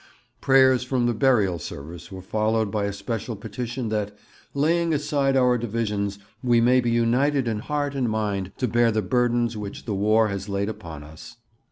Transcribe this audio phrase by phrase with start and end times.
[0.41, 4.17] Prayers from the Burial Service were followed by a special petition that,
[4.55, 9.03] 'laying aside our divisions, we may be united in heart and mind to bear the
[9.03, 11.35] burdens which the War has laid upon us....'